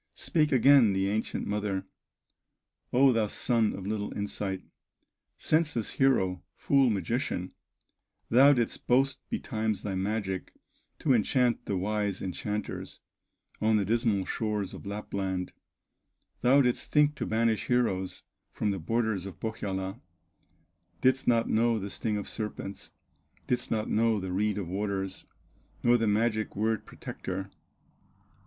[0.15, 1.85] Spake again the ancient mother:
[2.91, 4.63] "O thou son of little insight,
[5.37, 7.51] Senseless hero, fool magician,
[8.27, 10.55] Thou didst boast betimes thy magic
[11.01, 12.99] To enchant the wise enchanters,
[13.61, 15.53] On the dismal shores of Lapland,
[16.41, 20.01] Thou didst think to banish heroes, From the borders of Pohyola;
[21.01, 22.89] Didst not know the sting of serpents,
[23.45, 25.27] Didst not know the reed of waters,
[25.83, 27.51] Nor the magic word protector!